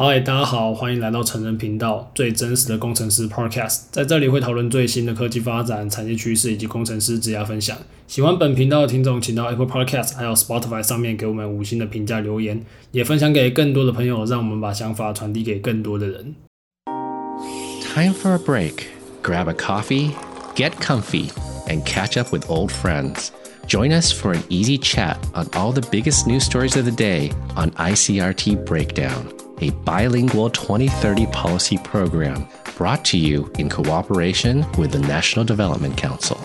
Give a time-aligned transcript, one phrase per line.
[0.00, 7.76] 嗨，大家好，欢迎来到程人频道最真实的工程师 Podcast，在这里会讨论最新的科技发展、产业趋势以及工程师职业分享。
[8.06, 16.36] 喜欢本频道的听众，请到 Apple Podcast 还有 Spotify 上面给我们五星的评价留言，也分享给更多的朋友，让我们把想法传递给更多的人。
[17.92, 18.84] Time for a break.
[19.24, 20.12] Grab a coffee,
[20.54, 21.30] get comfy,
[21.66, 23.30] and catch up with old friends.
[23.66, 27.32] Join us for an easy chat on all the biggest news stories of the day
[27.56, 34.98] on ICRT Breakdown a bilingual 2030 policy program brought to you in cooperation with the
[34.98, 36.38] National Development Council.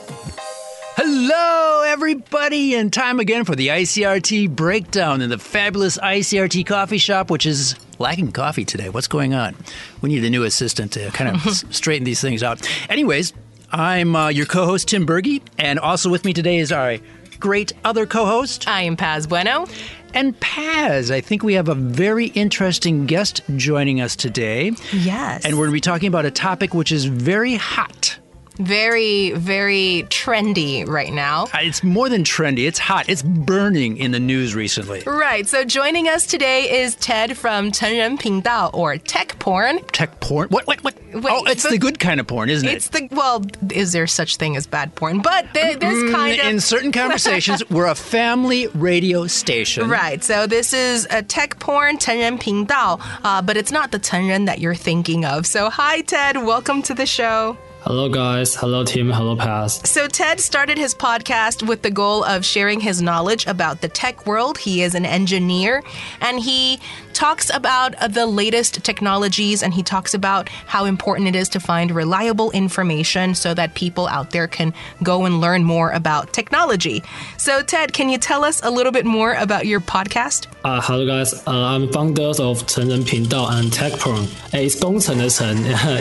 [0.95, 7.31] Hello, everybody, and time again for the ICRT breakdown in the fabulous ICRT coffee shop,
[7.31, 8.89] which is lacking coffee today.
[8.89, 9.55] What's going on?
[10.01, 11.41] We need a new assistant to kind of
[11.73, 12.67] straighten these things out.
[12.89, 13.33] Anyways,
[13.71, 16.97] I'm uh, your co host, Tim Berge, and also with me today is our
[17.39, 18.67] great other co host.
[18.67, 19.65] I am Paz Bueno.
[20.13, 24.73] And Paz, I think we have a very interesting guest joining us today.
[24.91, 25.43] Yes.
[25.43, 28.19] And we're going to be talking about a topic which is very hot
[28.57, 31.45] very, very trendy right now.
[31.45, 33.09] Uh, it's more than trendy, it's hot.
[33.09, 35.01] It's burning in the news recently.
[35.05, 35.47] Right.
[35.47, 39.79] So joining us today is Ted from 程人频道 or tech porn.
[39.91, 40.49] Tech porn?
[40.49, 40.67] What?
[40.67, 40.83] What?
[40.83, 40.95] what?
[41.13, 42.73] Wait, oh, it's the good kind of porn, isn't it?
[42.73, 45.21] It's the, well, is there such thing as bad porn?
[45.21, 46.47] But th- mm, this kind of.
[46.47, 49.89] In certain conversations, we're a family radio station.
[49.89, 50.23] Right.
[50.23, 54.75] So this is a tech porn 程人频道, uh, but it's not the 成人 that you're
[54.75, 55.45] thinking of.
[55.45, 56.37] So hi, Ted.
[56.37, 57.57] Welcome to the show.
[57.85, 58.55] Hello, guys.
[58.55, 59.09] Hello, team.
[59.09, 59.81] Hello, Paz.
[59.83, 64.25] So, Ted started his podcast with the goal of sharing his knowledge about the tech
[64.25, 64.57] world.
[64.57, 65.83] He is an engineer
[66.21, 66.79] and he
[67.13, 71.59] talks about uh, the latest technologies and he talks about how important it is to
[71.59, 77.03] find reliable information so that people out there can go and learn more about technology.
[77.37, 80.47] So, Ted, can you tell us a little bit more about your podcast?
[80.63, 81.33] Uh, hello, guys.
[81.47, 84.27] Uh, I'm founder of Chen Pindao and TechPorn.
[84.53, 85.19] It's Gong Chen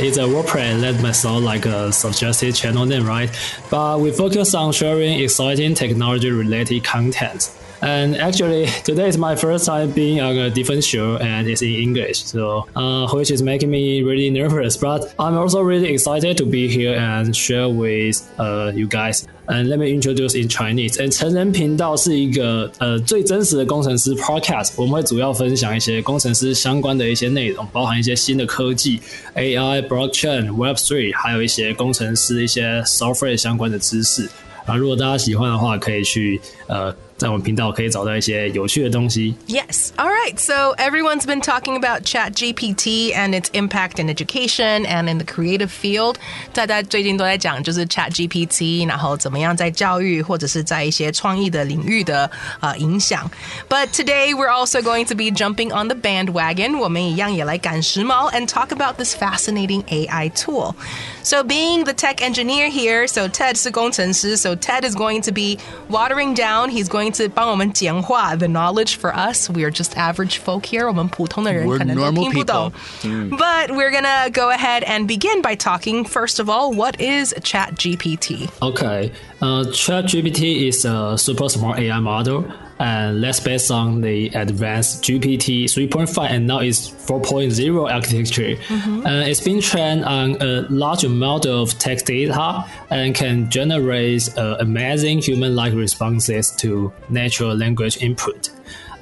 [0.05, 3.31] It's a WordPress that might sound like a suggested channel name, right?
[3.71, 7.51] But we focus on sharing exciting technology related content.
[7.82, 11.76] And actually, today is my first time being on a different show, and it's in
[11.76, 14.76] English, so uh, which is making me really nervous.
[14.76, 19.28] But I'm also really excited to be here and share with uh, you guys.
[19.48, 20.98] And let me introduce in Chinese.
[21.00, 29.00] And 成人频道是一个呃最真实的工程师 podcast，我们会主要分享一些工程师相关的一些内容，包含一些新的科技、
[29.36, 34.28] AI、Blockchain、Web3，还有一些工程师一些 software 相关的知识。
[34.66, 36.92] 啊，如果大家喜欢的话，可以去呃。
[37.18, 39.36] 在我们频道可以找到一些有趣的东西。
[39.48, 39.90] Yes.
[39.98, 40.38] All right.
[40.38, 45.70] So everyone's been talking about ChatGPT and its impact in education and in the creative
[45.70, 46.18] field.
[46.54, 53.30] 大家最近都在讲就是 ChatGPT，然后怎么样在教育或者是在一些创意的领域的呃影响。
[53.68, 56.78] But today we're also going to be jumping on the bandwagon.
[56.78, 60.76] 我们一样也来赶时髦 and talk about this fascinating AI tool.
[61.24, 65.58] So being the tech engineer here, so Ted 是工程师, so Ted is going to be
[65.90, 66.70] watering down.
[66.70, 69.50] He's going to 帮我们简化 the knowledge for us.
[69.50, 70.88] We are just average folk here.
[70.88, 72.72] 我们普通的人可能都听不懂。
[73.04, 78.50] But we're gonna go ahead and begin by talking first of all, what is ChatGPT?
[78.62, 82.46] Okay, uh, ChatGPT is a super smart AI model
[82.83, 88.57] and that's based on the advanced GPT 3.5 and now it's 4.0 architecture.
[88.57, 89.07] Mm-hmm.
[89.07, 94.57] Uh, it's been trained on a large amount of text data and can generate uh,
[94.59, 98.51] amazing human-like responses to natural language input.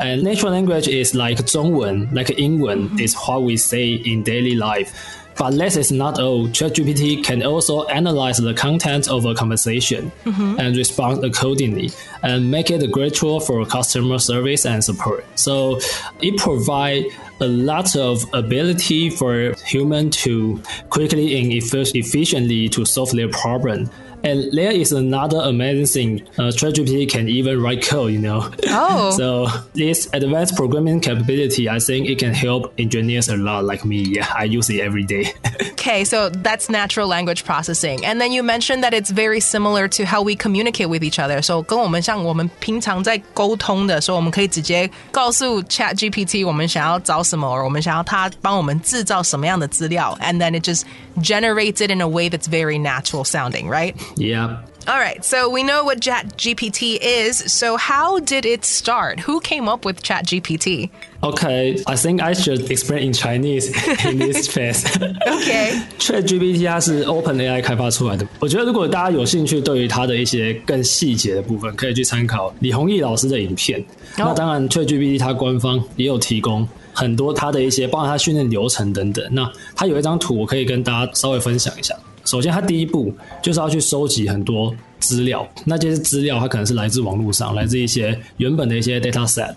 [0.01, 5.21] And natural language is like Zhongwen, like Yingwen, is what we say in daily life.
[5.37, 6.49] But this is not all.
[6.49, 10.59] ChatGPT can also analyze the content of a conversation mm-hmm.
[10.59, 11.91] and respond accordingly
[12.23, 15.25] and make it a great tool for customer service and support.
[15.39, 15.81] So
[16.21, 17.07] it provides
[17.41, 23.89] a lot of ability for human to quickly and efficiently to solve their problem
[24.24, 26.28] and there is another amazing thing.
[26.40, 28.50] Uh, ChatGPT can even write code, you know.
[28.70, 29.12] Oh.
[29.12, 33.98] so this advanced programming capability, I think it can help engineers a lot like me.
[34.02, 35.32] Yeah, I use it every day.
[35.74, 38.04] okay, so that's natural language processing.
[38.04, 41.42] And then you mentioned that it's very similar to how we communicate with each other.
[41.44, 50.82] So 跟我们像我们平常在沟通的时候，我们可以直接告诉 Chat GPT 我们想要找什么，或我们想要它帮我们制造什么样的资料，and then it just
[51.22, 53.94] generates it in a way that's very natural sounding, right?
[54.16, 54.64] Yeah.
[54.88, 57.52] All right, so we know what ChatGPT is.
[57.52, 59.20] So how did it start?
[59.22, 60.92] Who came up with ChatGPT?
[61.24, 63.70] Okay, I think I should explain in Chinese
[64.06, 64.86] in this phase.
[65.26, 65.82] okay.
[65.98, 68.28] ChatGPT 它是 OpenAI 开发出来的。
[68.40, 73.84] 我觉得如果大家有兴趣，对于它的一些更细节的部分，可以去参考李弘毅老师的影片。
[74.16, 76.68] 那当然，ChatGPT 它官方也有提供。
[76.94, 79.28] 很多它的一些，包括它训练流程等等。
[79.32, 81.94] 那它有一张图，我可以跟大家稍微分享一下。
[82.25, 89.55] 首先，他第一步就是要去收集很多资料，那这些资料它可能是来自网络上，来自一些原本的一些 data set，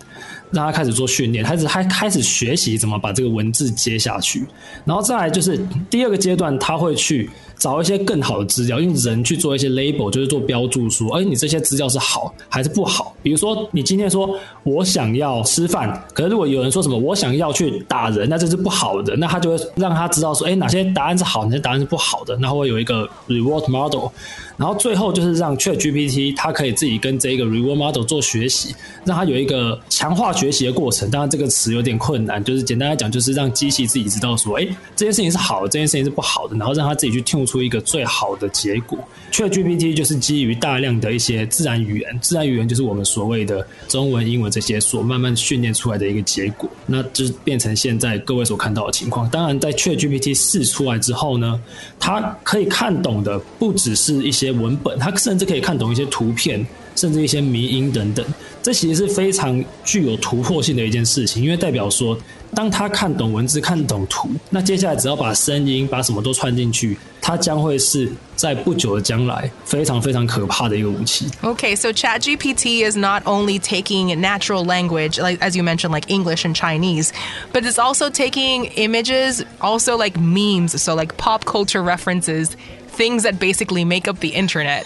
[0.50, 4.44] 让他开始做训练，开始开开始学习怎么把这个文字接下去，
[4.84, 5.58] 然后再来就是
[5.88, 7.30] 第二个阶段，他会去。
[7.64, 13.16] 找一些更好的资料，用人去做一些 label，就是做标注，说，哎，你这些资料是好还是不好？
[13.22, 24.10] 比如说，你今天说我想要吃饭，可是如果有人说什么我想要去打人，那这是不好的，那他就会让他知道说，哎，哪些答案是好，哪些答案是不好的，那会有一个 reward model。
[24.56, 28.72] 然后最后就是让 Chat GPT 它可以自己跟这个 reward model 做学习，
[29.04, 31.10] 让它有一个强化学习的过程。
[31.10, 38.98] 当然这个词有点困难，就是简单来讲，就是让机器自己知道说，哎，这件事情是好，这件事情是不好的，然后让它自己去 tune 出一个最好的结果。
[39.30, 49.30] Chat GPT 就是基于大量的一些自然语言，自然语言就是我们所谓的中文、英文这些所慢慢训练出来的一个结果，那就变成现在各位所看到的情况。
[49.30, 51.60] 当然，在 Chat GPT 四出来之后呢，
[52.00, 56.66] 它可以看懂的不只是一些文本，它甚至可以看懂一些图片。
[56.96, 58.24] 甚至一些迷音等等，
[58.62, 62.16] 这其实是非常具有突破性的一件事情，因为代表说，
[62.55, 71.27] 当他看懂文字、看懂图，那接下来只要把声音、把什么都串进去，它将会是在不久的将来非常非常可怕的一个武器。
[71.43, 76.55] Okay, so ChatGPT is not only taking natural language, like as you mentioned, like English and
[76.55, 77.11] Chinese,
[77.53, 82.57] but it's also taking images, also like memes, so like pop culture references,
[82.87, 84.85] things that basically make up the internet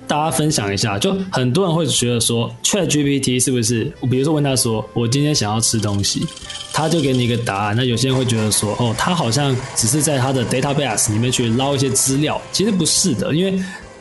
[0.11, 3.85] 大家分享一下，就很多人会觉得说，Chat GPT 是不是？
[4.09, 6.27] 比如说问他说，我今天想要吃东西，
[6.73, 7.73] 他就给你一个答案。
[7.77, 13.53] 那有些人会觉得说，哦，他好像只是在他的 database 里面去捞一些资料，其实不是的，因为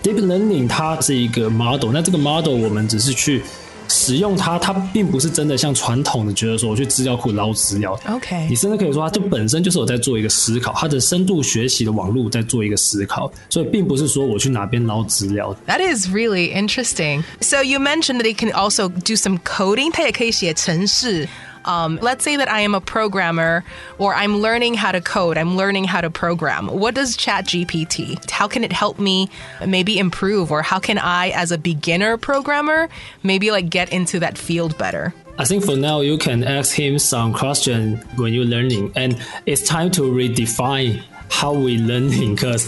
[0.03, 3.45] deep learning 它是一个 model，那这个 model 我们只是去。
[3.91, 7.99] 使用它，它并不是真的像传统的觉得说我去资料库捞资料。
[8.09, 15.55] OK，你甚至可以说它就本身就是我在做一个思考，它的深度学习的网络在做一个思考，所以并不是说我去哪边捞资料。
[15.67, 17.25] That is really interesting.
[17.41, 21.29] So you mentioned that it can also do some coding，它也可以写程式。
[21.65, 23.65] Um, let's say that I am a programmer
[23.99, 26.69] or I'm learning how to code, I'm learning how to program.
[26.69, 28.31] What does ChatGPT?
[28.31, 29.29] How can it help me
[29.67, 32.89] maybe improve or how can I as a beginner programmer
[33.23, 35.15] maybe like get into that field better?
[35.39, 39.63] I think for now you can ask him some question when you're learning and it's
[39.63, 42.66] time to redefine how we learning because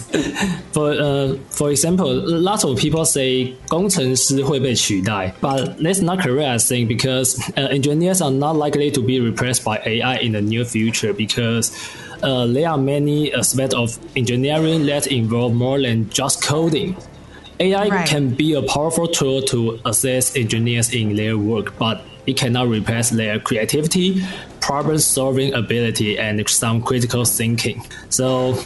[0.72, 6.88] for uh, for example lots of people say 工程师会被取代 but that's not correct I think
[6.88, 11.14] because uh, engineers are not likely to be replaced by AI in the near future
[11.14, 11.72] because
[12.24, 16.96] uh, there are many aspects of engineering that involve more than just coding.
[17.60, 18.08] AI right.
[18.08, 23.10] can be a powerful tool to assist engineers in their work, but it cannot replace
[23.10, 24.24] their creativity,
[24.63, 27.85] problem solving ability, and some critical thinking.
[28.09, 28.57] So,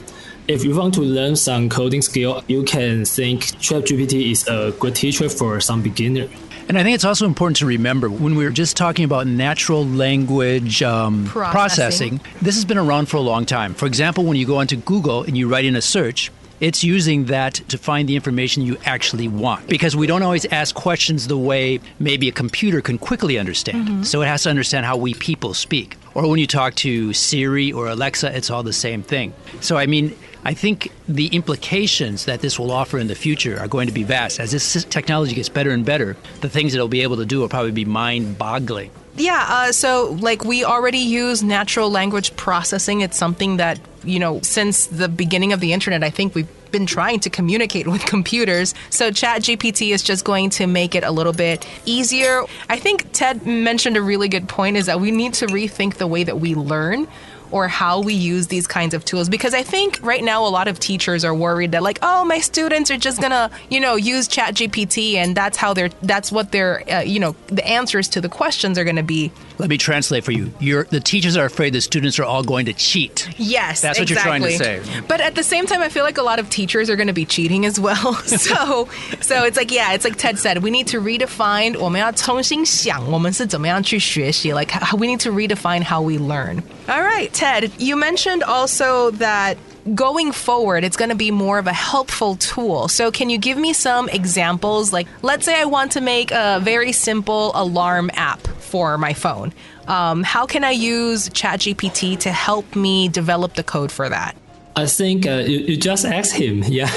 [0.46, 4.94] if you want to learn some coding skill, you can think ChatGPT is a good
[4.94, 6.28] teacher for some beginner.
[6.68, 9.86] And I think it's also important to remember when we were just talking about natural
[9.86, 12.18] language um, processing.
[12.18, 13.72] processing, this has been around for a long time.
[13.74, 17.26] For example, when you go onto Google and you write in a search, it's using
[17.26, 21.36] that to find the information you actually want because we don't always ask questions the
[21.36, 23.88] way maybe a computer can quickly understand.
[23.88, 24.02] Mm-hmm.
[24.02, 25.96] So it has to understand how we people speak.
[26.14, 29.34] Or when you talk to Siri or Alexa, it's all the same thing.
[29.60, 33.68] So, I mean, I think the implications that this will offer in the future are
[33.68, 34.40] going to be vast.
[34.40, 37.40] As this technology gets better and better, the things that it'll be able to do
[37.40, 38.90] will probably be mind boggling.
[39.16, 43.00] Yeah, uh, so like we already use natural language processing.
[43.00, 46.86] It's something that, you know, since the beginning of the internet, I think we've been
[46.86, 48.74] trying to communicate with computers.
[48.90, 52.42] So ChatGPT is just going to make it a little bit easier.
[52.68, 56.06] I think Ted mentioned a really good point is that we need to rethink the
[56.06, 57.08] way that we learn
[57.51, 60.67] or how we use these kinds of tools because I think right now a lot
[60.67, 64.27] of teachers are worried that like oh my students are just gonna you know use
[64.27, 68.21] chat GPT and that's how they're that's what their uh, you know the answers to
[68.21, 71.73] the questions are gonna be let me translate for you You're, the teachers are afraid
[71.73, 74.39] the students are all going to cheat yes that's what exactly.
[74.39, 76.49] you're trying to say but at the same time I feel like a lot of
[76.49, 78.87] teachers are going to be cheating as well so
[79.19, 85.05] so it's like yeah it's like Ted said we need to redefine 我们要重新想我们是怎么样去学习 like we
[85.05, 89.56] need to redefine how we learn all right Ted, you mentioned also that
[89.94, 92.88] going forward, it's going to be more of a helpful tool.
[92.88, 94.92] So, can you give me some examples?
[94.92, 99.52] Like, let's say I want to make a very simple alarm app for my phone.
[99.86, 104.36] Um, how can I use ChatGPT to help me develop the code for that?
[104.74, 106.90] I think uh, you, you just ask him, yeah.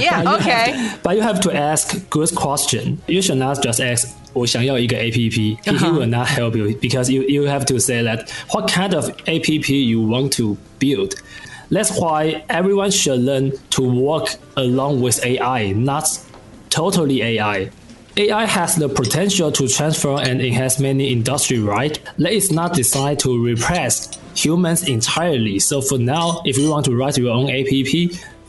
[0.00, 0.72] Yeah, But okay.
[0.72, 3.00] to- but you have to ask good question.
[3.06, 5.31] You should not just ask 我想要一个 APP.
[5.33, 5.93] He, he Uh-huh.
[5.99, 9.69] will not help you because you, you have to say that what kind of APP
[9.69, 11.15] you want to build.
[11.69, 16.05] That's why everyone should learn to work along with AI, not
[16.69, 17.69] totally AI.
[18.15, 21.99] AI has the potential to transform and enhance many industry, right?
[22.17, 25.59] Let it not decide to replace humans entirely.
[25.59, 27.67] So for now, if you want to write your own app,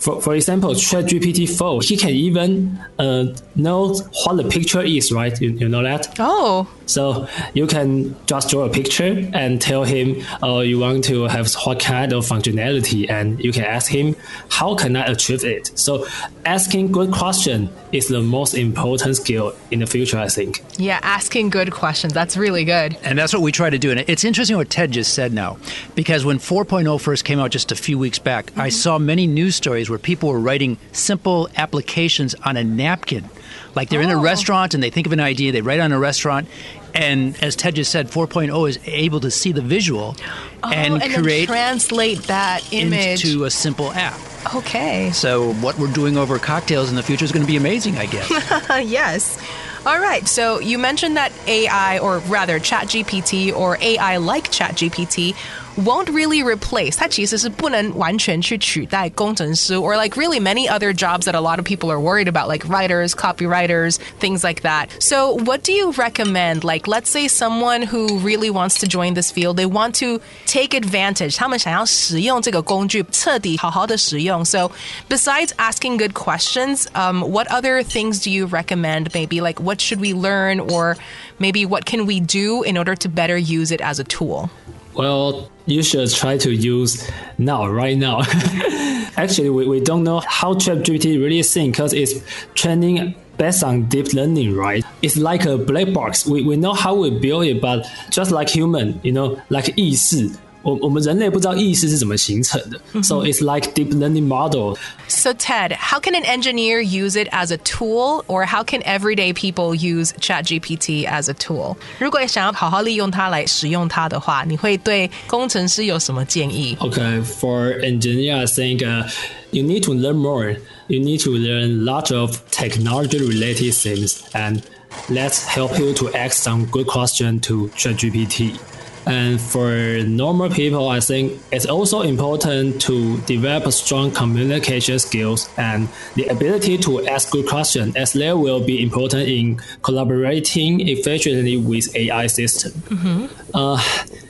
[0.03, 3.93] for, for example, ChatGPT 4, he can even uh, know
[4.25, 5.39] what the picture is, right?
[5.39, 6.13] You, you know that?
[6.19, 11.23] Oh, So you can just draw a picture and tell him, oh, you want to
[11.23, 14.15] have what kind of functionality, and you can ask him,
[14.49, 15.71] how can I achieve it?
[15.75, 16.05] So
[16.45, 20.63] asking good question is the most important skill in the future, I think.
[20.77, 22.13] yeah, asking good questions.
[22.13, 22.97] That's really good.
[23.03, 23.91] And that's what we try to do.
[23.91, 25.57] And it's interesting what Ted just said now,
[25.95, 28.69] because when 4.0 first came out just a few weeks back, I mm-hmm.
[28.69, 33.29] saw many news stories where people were writing simple applications on a napkin.
[33.75, 34.22] Like they're in a Oh.
[34.22, 36.48] restaurant and they think of an idea, they write on a restaurant.
[36.96, 40.15] And as Ted just said, 4.0 is able to see the visual
[40.63, 43.25] and, oh, and create translate that image.
[43.25, 44.20] into a simple app.
[44.56, 45.10] okay.
[45.12, 48.06] So what we're doing over cocktails in the future is going to be amazing, I
[48.06, 48.30] guess.
[48.88, 49.39] yes.
[49.88, 50.27] All right.
[50.27, 55.36] So you mentioned that AI, or rather ChatGPT, or AI like ChatGPT,
[55.76, 56.97] won't really replace.
[56.97, 62.49] 它其实是不能完全去取代工程师 or like really many other jobs that a lot of people are worried about,
[62.49, 64.88] like writers, copywriters, things like that.
[64.99, 66.64] So what do you recommend?
[66.64, 70.75] Like, let's say someone who really wants to join this field, they want to take
[70.75, 71.37] advantage.
[71.37, 74.44] 他们想要使用这个工具，彻底好好的使用。
[74.44, 74.73] So
[75.08, 79.11] besides asking good questions, um, what other things do you recommend?
[79.14, 80.97] Maybe like what should we learn, or
[81.38, 84.50] maybe what can we do in order to better use it as a tool?
[84.94, 88.22] Well, you should try to use now, right now.
[89.17, 92.13] Actually, we, we don't know how ChatGPT really thinks because it's
[92.55, 94.84] training based on deep learning, right?
[95.01, 96.25] It's like a black box.
[96.25, 100.32] We, we know how we build it, but just like human, you know, like 意识。
[100.62, 104.76] 我我们人类不知道意识是怎么形成的、so it's like deep learning model.
[105.06, 109.32] So, Ted, how can an engineer use it as a tool, or how can everyday
[109.32, 111.76] people use ChatGPT as a tool?
[112.00, 116.76] 如果想要好好利用它来使用它的话，你会对工程师有什么建议？
[116.80, 119.08] Okay, for engineer, I think uh,
[119.52, 120.56] you need to learn more.
[120.88, 124.61] You need to learn lots of technology related things, and
[125.08, 128.58] let's help you to ask some good question to ChatGPT.
[129.05, 135.89] And for normal people, I think it's also important to develop strong communication skills and
[136.15, 141.95] the ability to ask good questions, as they will be important in collaborating efficiently with
[141.95, 143.29] AI system.
[143.53, 143.81] Uh,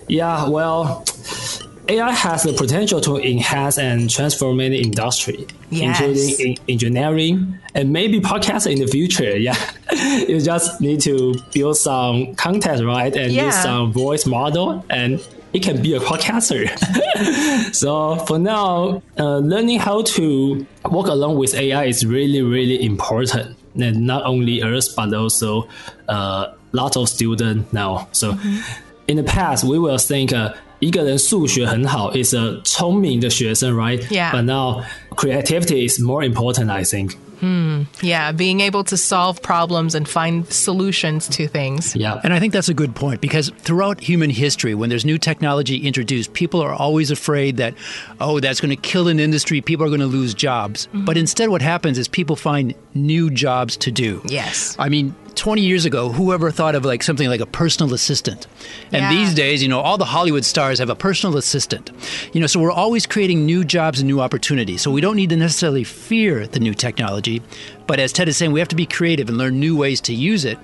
[0.08, 1.06] yeah, well,
[1.90, 6.00] AI has the potential to enhance and transform many industry, Yes.
[6.00, 9.36] including in engineering and maybe podcasting in the future.
[9.48, 9.58] Yeah,
[10.28, 13.48] you just need to build some content, right, and Yeah.
[13.48, 15.20] use some voice model, and
[15.52, 16.70] it can be a podcaster.
[17.76, 23.58] so for now, uh, learning how to work along with AI is really, really important.
[23.76, 25.68] And not only us, but also
[26.08, 28.08] uh, lot of students now.
[28.14, 28.38] So
[29.08, 30.32] in the past, we will think.
[30.32, 34.01] Uh, 一个人数学很好 is a 聪明的学生，right?
[34.09, 34.33] Yeah.
[34.33, 34.85] But now
[35.17, 37.17] creativity is more important, I think.
[38.03, 41.95] Yeah, being able to solve problems and find solutions to things.
[41.95, 42.21] Yeah.
[42.25, 45.87] And I think that's a good point because throughout human history, when there's new technology
[45.87, 47.75] introduced, people are always afraid that,
[48.21, 50.89] oh, that's going to kill an industry, people are going to lose jobs.
[50.93, 54.21] But instead, what happens is people find new jobs to do.
[54.27, 54.75] Yes.
[54.77, 58.48] I mean, 20 years ago, whoever thought of like something like a personal assistant?
[58.94, 59.10] And Yeah.
[59.10, 61.92] these days, you know, all the Hollywood stars have a personal assistant.
[62.32, 64.82] You know, so we're always creating new jobs and new opportunities.
[64.82, 67.42] So we don't need to necessarily fear the new technology,
[67.88, 70.14] but as Ted is saying, we have to be creative and learn new ways to
[70.14, 70.58] use it.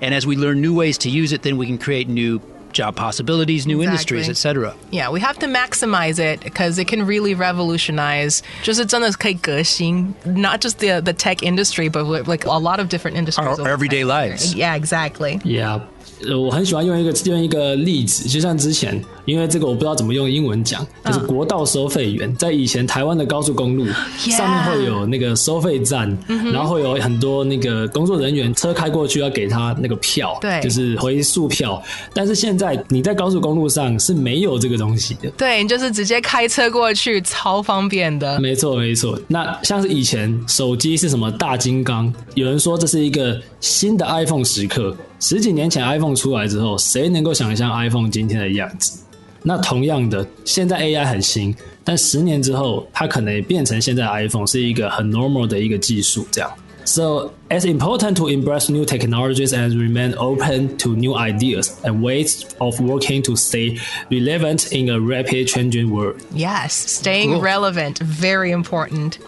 [0.00, 2.40] And as we learn new ways to use it, then we can create new
[2.73, 4.63] job possibilities, new industries, Exactly.
[4.65, 4.75] etc.
[4.91, 8.41] Yeah, we have to maximize it because it can really revolutionize.
[8.63, 13.39] 就是真的可以革新, not just the the tech industry, but like a lot of different industries.
[13.47, 14.07] Our over everyday time.
[14.29, 14.53] lives.
[14.55, 15.39] Yeah, exactly.
[15.43, 15.81] Yeah.
[16.27, 26.16] 呃，我很喜欢用一个用一个例子，就像之前， 因为这个我不知道怎么用英文讲，就是国道收费员，在以前台湾的高速公路上面会有那个收费站，
[26.52, 31.82] 然后会有很多那个工作人员车开过去要给他那个票，对就是回数票。
[32.12, 35.30] 但是现在你在高速公路上是没有这个东西的。
[35.36, 38.38] 对，你就是直接开车过去，超方便的。
[38.40, 39.18] 没错，没错。
[39.28, 44.94] 那像是以前手机是什么大金刚，有人说这是一个新的 iPhone 时刻。
[45.20, 48.98] 十几年前 iPhone 出来之后，谁能够想象 iPhone 今天的样子？
[49.43, 56.51] 那同样的，现在 AI 很新，但十年之后，它可能也变成现在的 iPhone 是一个很 normal 的一个技术，这样。
[56.85, 62.79] So, it's important to embrace new technologies and remain open to new ideas and ways of
[62.79, 63.77] working to stay
[64.09, 66.15] relevant in a rapid changing world.
[66.33, 67.41] Yes, staying Cool.
[67.41, 69.19] relevant, very important.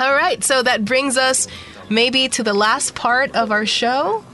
[0.00, 1.46] All right, so that brings us
[1.88, 4.24] maybe to the last part of our show.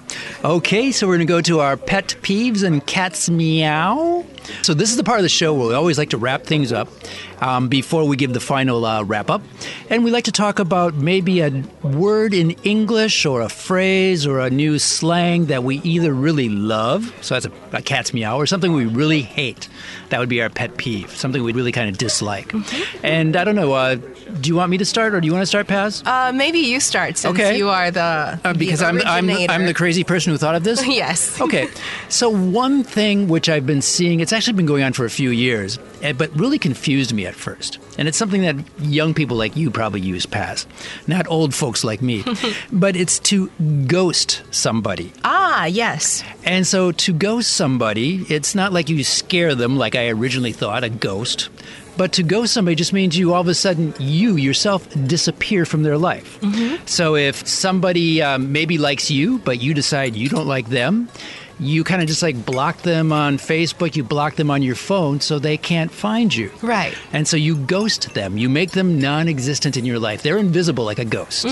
[0.43, 4.25] Okay, so we're going to go to our pet peeves and cats meow.
[4.62, 6.72] So this is the part of the show where we always like to wrap things
[6.72, 6.90] up
[7.42, 9.42] um, before we give the final uh, wrap up,
[9.90, 14.40] and we like to talk about maybe a word in English or a phrase or
[14.40, 17.14] a new slang that we either really love.
[17.22, 19.70] So that's a, a cat's meow, or something we really hate.
[20.10, 22.54] That would be our pet peeve, something we'd really kind of dislike.
[23.04, 23.74] And I don't know.
[23.74, 26.02] Uh, do you want me to start, or do you want to start, Paz?
[26.06, 27.58] Uh, maybe you start since Okay.
[27.58, 29.54] you are the, Uh, because the I'm, I'm, originator.
[29.54, 30.86] I'm the crazy person who thought of this?
[30.98, 31.40] Yes.
[31.42, 31.68] okay.
[32.10, 35.32] So, one thing which I've been seeing, it's actually been going on for a few
[35.32, 37.80] years, eh, but really confused me at first.
[37.98, 40.68] And it's something that young people like you probably use past,
[41.08, 42.24] not old folks like me.
[42.72, 43.50] but it's to
[43.88, 45.12] ghost somebody.
[45.24, 46.24] Ah, yes.
[46.46, 50.84] And so to ghost somebody, it's not like you scare them like I originally thought,
[50.84, 51.50] a ghost.
[51.98, 55.82] But to ghost somebody just means you all of a sudden, you yourself disappear from
[55.82, 56.40] their life.
[56.88, 61.10] So if somebody um, maybe likes you, but you decide you don't like them,
[61.60, 65.20] you kind of just like block them on Facebook, you block them on your phone
[65.20, 66.52] so they can't find you.
[66.62, 66.94] Right.
[67.12, 68.38] And so you ghost them.
[68.38, 70.22] You make them non existent in your life.
[70.22, 71.48] They're invisible like a ghost.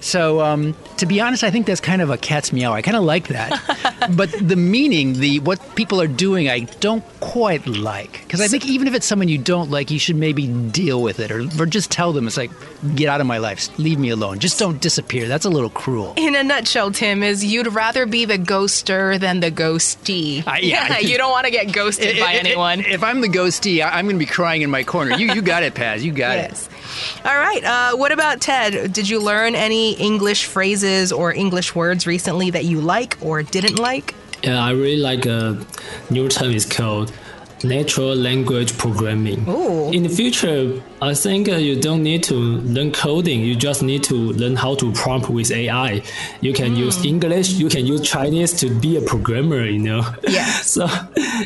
[0.00, 2.72] So, um, to be honest, I think that's kind of a cat's meow.
[2.72, 3.52] I kind of like that.
[4.16, 8.12] but the meaning, the what people are doing, I don't quite like.
[8.22, 11.20] Because I think even if it's someone you don't like, you should maybe deal with
[11.20, 12.50] it or, or just tell them, it's like,
[12.94, 13.76] get out of my life.
[13.78, 14.38] Leave me alone.
[14.38, 15.28] Just don't disappear.
[15.28, 16.14] That's a little cruel.
[16.16, 20.46] In a nutshell, Tim, is you'd rather be the ghoster than the ghosty.
[20.46, 20.98] Uh, yeah.
[21.00, 22.80] you don't want to get ghosted by anyone.
[22.80, 25.16] If I'm the ghosty, I'm going to be crying in my corner.
[25.16, 26.04] You, you got it, Paz.
[26.04, 26.68] You got it.
[27.24, 27.64] All right.
[27.64, 28.92] Uh, what about Ted?
[28.92, 33.78] Did you learn any English phrases or English words recently that you like or didn't
[33.78, 34.14] like?
[34.42, 35.64] Yeah, I really like a
[36.10, 37.12] new term is called
[37.64, 39.48] natural language programming.
[39.48, 39.92] Ooh.
[39.92, 43.40] In the future, I think uh, you don't need to learn coding.
[43.40, 46.02] You just need to learn how to prompt with AI.
[46.40, 47.50] You can use English.
[47.54, 49.64] You can use Chinese to be a programmer.
[49.64, 50.14] You know.
[50.28, 50.70] Yes.
[50.74, 50.86] so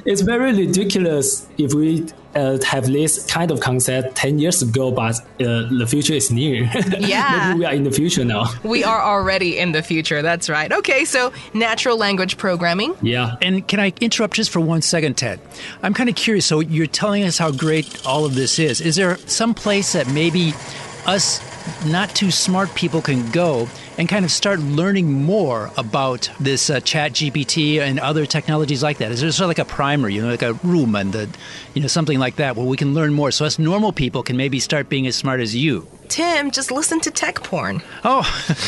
[0.05, 2.07] it's very ridiculous if we.
[2.37, 6.71] Uh, have this kind of concept 10 years ago, but uh, the future is near.
[6.99, 7.47] Yeah.
[7.49, 8.53] Maybe we are in the future now.
[8.63, 10.21] We are already in the future.
[10.21, 10.71] That's right.
[10.71, 12.95] Okay, so natural language programming.
[13.01, 13.37] Yeah.
[13.41, 15.41] And can I interrupt just for one second, Ted?
[15.83, 16.45] I'm kind of curious.
[16.45, 18.83] So you're telling us how great all of this is.
[18.83, 20.53] Is there some place that maybe
[21.07, 21.41] us
[21.85, 26.81] not too smart people can go and kind of start learning more about this uh,
[26.81, 29.11] Chat GPT and other technologies like that?
[29.11, 31.29] Is there sort of like a primer, you know, like a Rumen, the,
[31.75, 34.37] you know, something like that, where we can learn more, so us normal people can
[34.37, 35.87] maybe start being as smart as you?
[36.10, 37.82] Tim, just listen to tech porn.
[38.04, 38.22] Oh,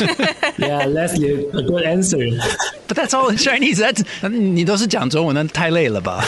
[0.56, 2.16] Yeah, Leslie, a good answer.
[2.88, 3.78] but that's all in Chinese.
[3.80, 6.24] That's 你都是讲中文，那太累了吧？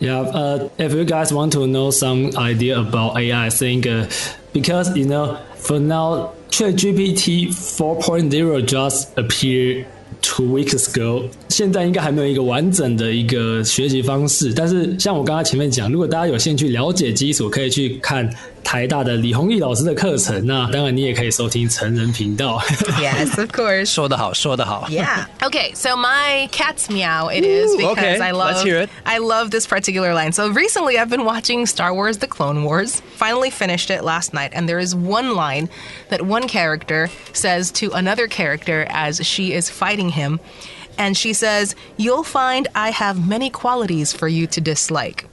[0.00, 4.06] Yeah, uh, if you guys want to know some idea about AI, I think uh,
[4.54, 9.84] because you know, for now, ChatGPT 4.0 just appeared
[10.22, 14.52] two weeks ago，现在应该还没有一个完整的一个学习方式。
[14.54, 18.28] 但是像我刚刚前面讲，如果大家有兴趣了解基础，可以去看
[18.71, 20.47] 台大的李宏毅老师的课程。
[20.47, 22.57] 那当然，你也可以收听程人频道。
[23.01, 23.87] yes, of course。
[23.87, 24.87] 说得好，说得好。
[24.89, 25.25] Yeah.
[25.41, 28.53] Okay, so my cat's meow it is because okay, I love.
[28.53, 28.89] Let's hear it.
[29.03, 30.31] I love this particular line.
[30.31, 33.01] So recently, I've been watching Star Wars: The Clone Wars.
[33.17, 35.67] Finally finished it last night, and there is one line
[36.07, 40.39] that one character says to another character as she is fighting him.
[40.97, 45.25] And she says, You'll find I have many qualities for you to dislike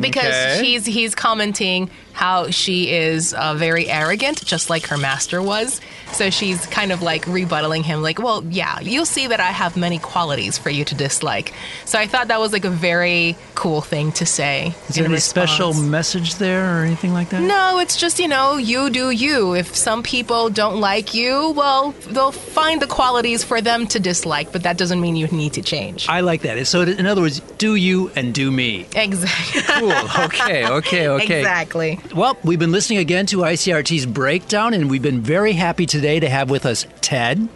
[0.00, 0.64] because okay.
[0.64, 5.80] he's he's commenting how she is uh, very arrogant, just like her master was.
[6.12, 9.76] So she's kind of like rebuttaling him, like, well, yeah, you'll see that I have
[9.76, 11.52] many qualities for you to dislike.
[11.84, 14.74] So I thought that was like a very cool thing to say.
[14.88, 17.42] Is there in any special message there or anything like that?
[17.42, 19.54] No, it's just, you know, you do you.
[19.54, 24.52] If some people don't like you, well, they'll find the qualities for them to dislike,
[24.52, 26.08] but that doesn't mean you need to change.
[26.08, 26.66] I like that.
[26.66, 28.86] So, in other words, do you and do me.
[28.94, 29.62] Exactly.
[29.62, 29.92] Cool.
[30.24, 31.36] Okay, okay, okay.
[31.46, 32.00] Exactly.
[32.14, 36.28] Well, we've been listening again to ICRT's breakdown, and we've been very happy today to
[36.28, 37.48] have with us Ted.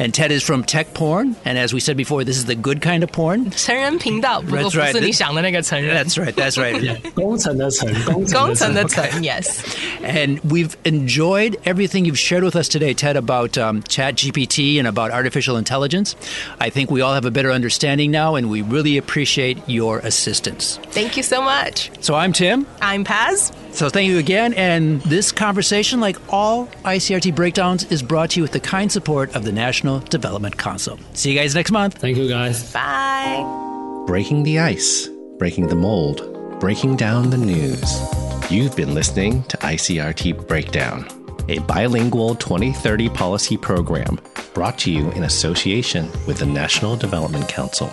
[0.00, 1.36] And Ted is from tech porn.
[1.44, 3.50] And as we said before, this is the good kind of porn.
[3.50, 5.94] 程人频道，不过不是你想的那个成人。
[5.94, 6.32] That's right.
[6.32, 6.98] That's right.
[7.12, 7.92] 工程的程，
[8.32, 9.04] 工程的程。
[9.22, 9.60] Yes.
[10.02, 14.88] And we've enjoyed everything you've shared with us today, Ted, about um, Chat GPT and
[14.88, 16.16] about artificial intelligence.
[16.58, 20.80] I think we all have a better understanding now, and we really appreciate your assistance.
[20.92, 21.90] Thank you so much.
[22.00, 22.66] So I'm Tim.
[22.80, 23.52] I'm Paz.
[23.72, 24.54] So thank you again.
[24.54, 29.36] And this conversation, like all ICRT breakdowns, is brought to you with the kind support
[29.36, 29.89] of the National.
[29.98, 30.98] Development Council.
[31.14, 31.98] See you guys next month.
[31.98, 32.72] Thank you guys.
[32.72, 33.42] Bye.
[34.06, 38.00] Breaking the ice, breaking the mold, breaking down the news.
[38.50, 41.06] You've been listening to ICRT Breakdown,
[41.48, 44.18] a bilingual 2030 policy program
[44.54, 47.92] brought to you in association with the National Development Council.